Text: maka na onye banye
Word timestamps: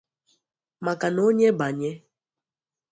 maka 0.85 1.07
na 1.13 1.21
onye 1.27 1.49
banye 1.59 1.91